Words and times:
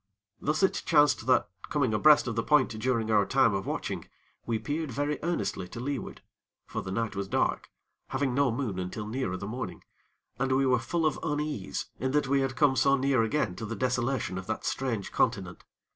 Thus 0.39 0.63
it 0.63 0.81
chanced 0.83 1.27
that, 1.27 1.47
coming 1.69 1.93
abreast 1.93 2.25
of 2.25 2.35
the 2.35 2.41
point 2.41 2.69
during 2.71 3.11
our 3.11 3.23
time 3.23 3.53
of 3.53 3.67
watching, 3.67 4.09
we 4.47 4.57
peered 4.57 4.89
very 4.89 5.19
earnestly 5.21 5.67
to 5.67 5.79
leeward; 5.79 6.23
for 6.65 6.81
the 6.81 6.89
night 6.91 7.15
was 7.15 7.27
dark, 7.27 7.69
having 8.07 8.33
no 8.33 8.51
moon 8.51 8.79
until 8.79 9.05
nearer 9.05 9.37
the 9.37 9.45
morning; 9.45 9.83
and 10.39 10.53
we 10.53 10.65
were 10.65 10.79
full 10.79 11.05
of 11.05 11.19
unease 11.21 11.85
in 11.99 12.13
that 12.13 12.25
we 12.27 12.41
had 12.41 12.55
come 12.55 12.75
so 12.75 12.95
near 12.97 13.21
again 13.21 13.55
to 13.57 13.65
the 13.67 13.75
desolation 13.75 14.39
of 14.39 14.47
that 14.47 14.65
strange 14.65 15.11
continent. 15.11 15.65